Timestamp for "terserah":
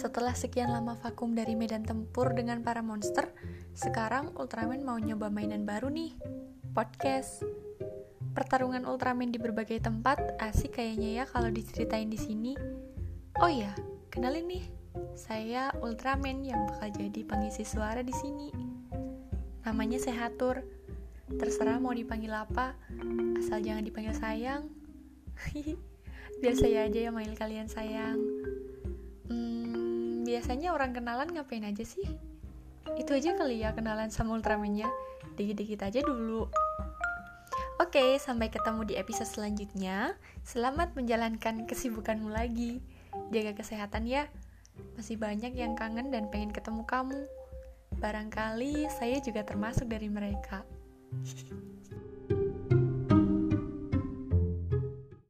21.28-21.76